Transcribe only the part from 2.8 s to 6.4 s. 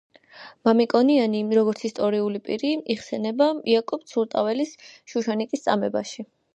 იხსენიება იაკობ ცურტაველის „შუშანიკის წამებაში“.